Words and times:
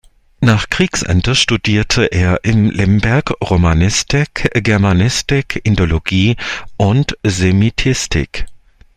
Nach 0.39 0.67
Kriegsende 0.71 1.35
studierte 1.35 2.05
er 2.11 2.43
in 2.43 2.71
Lemberg 2.71 3.33
Romanistik, 3.39 4.49
Germanistik, 4.55 5.61
Indologie 5.63 6.37
und 6.75 7.15
Semitistik. 7.23 8.47